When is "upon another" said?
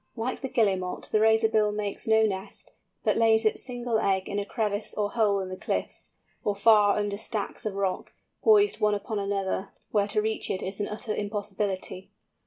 8.95-9.73